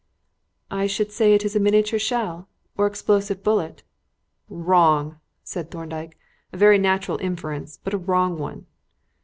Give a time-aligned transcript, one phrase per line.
[0.71, 3.83] "I should say it is a miniature shell or explosive bullet."
[4.49, 6.17] "Wrong!" said Thorndyke.
[6.51, 8.65] "A very natural inference, but a wrong one."